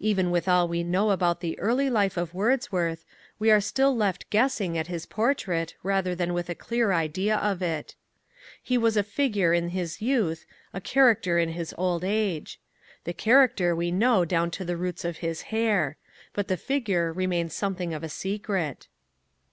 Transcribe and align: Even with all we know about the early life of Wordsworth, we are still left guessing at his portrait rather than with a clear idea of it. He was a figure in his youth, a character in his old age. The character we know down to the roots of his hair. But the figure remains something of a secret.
Even 0.00 0.32
with 0.32 0.48
all 0.48 0.66
we 0.66 0.82
know 0.82 1.12
about 1.12 1.38
the 1.40 1.56
early 1.60 1.88
life 1.88 2.16
of 2.16 2.34
Wordsworth, 2.34 3.04
we 3.38 3.52
are 3.52 3.60
still 3.60 3.94
left 3.96 4.28
guessing 4.28 4.76
at 4.76 4.88
his 4.88 5.06
portrait 5.06 5.76
rather 5.84 6.12
than 6.12 6.34
with 6.34 6.50
a 6.50 6.56
clear 6.56 6.90
idea 6.92 7.36
of 7.36 7.62
it. 7.62 7.94
He 8.60 8.76
was 8.76 8.96
a 8.96 9.04
figure 9.04 9.54
in 9.54 9.68
his 9.68 10.02
youth, 10.02 10.44
a 10.74 10.80
character 10.80 11.38
in 11.38 11.50
his 11.50 11.72
old 11.78 12.02
age. 12.02 12.58
The 13.04 13.12
character 13.12 13.76
we 13.76 13.92
know 13.92 14.24
down 14.24 14.50
to 14.50 14.64
the 14.64 14.76
roots 14.76 15.04
of 15.04 15.18
his 15.18 15.42
hair. 15.54 15.96
But 16.32 16.48
the 16.48 16.56
figure 16.56 17.12
remains 17.12 17.54
something 17.54 17.94
of 17.94 18.02
a 18.02 18.08
secret. 18.08 18.88